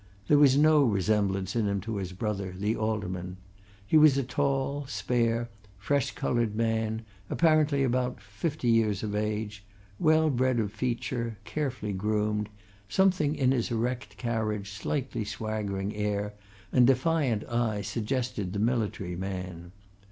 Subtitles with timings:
[0.27, 3.37] There was no resemblance in him to his brother, the Alderman.
[3.85, 9.63] He was a tall, spare, fresh coloured man, apparently about fifty years of age,
[9.99, 12.49] well bred of feature, carefully groomed;
[12.89, 16.33] something in his erect carriage, slightly swaggering air
[16.71, 19.71] and defiant eye suggested the military man.